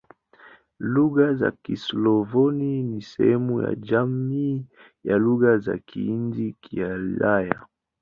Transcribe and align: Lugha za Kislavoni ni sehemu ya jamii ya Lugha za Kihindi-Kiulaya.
Lugha 0.93 1.33
za 1.33 1.51
Kislavoni 1.51 2.83
ni 2.83 3.01
sehemu 3.01 3.61
ya 3.61 3.75
jamii 3.75 4.65
ya 5.03 5.17
Lugha 5.17 5.57
za 5.57 5.77
Kihindi-Kiulaya. 5.77 7.65